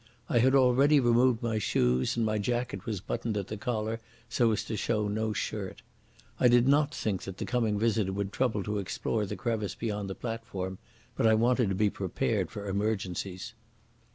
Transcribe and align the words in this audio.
I 0.29 0.39
had 0.39 0.55
already 0.55 0.99
removed 0.99 1.43
my 1.43 1.59
shoes, 1.59 2.17
and 2.17 2.25
my 2.25 2.39
jacket 2.39 2.87
was 2.87 2.99
buttoned 3.01 3.37
at 3.37 3.49
the 3.49 3.55
collar 3.55 3.99
so 4.29 4.51
as 4.51 4.63
to 4.63 4.75
show 4.75 5.07
no 5.07 5.31
shirt. 5.31 5.83
I 6.39 6.47
did 6.47 6.67
not 6.67 6.91
think 6.91 7.21
that 7.21 7.37
the 7.37 7.45
coming 7.45 7.77
visitor 7.77 8.11
would 8.13 8.33
trouble 8.33 8.63
to 8.63 8.79
explore 8.79 9.27
the 9.27 9.35
crevice 9.35 9.75
beyond 9.75 10.09
the 10.09 10.15
platform, 10.15 10.79
but 11.15 11.27
I 11.27 11.35
wanted 11.35 11.69
to 11.69 11.75
be 11.75 11.91
prepared 11.91 12.49
for 12.49 12.67
emergencies. 12.67 13.53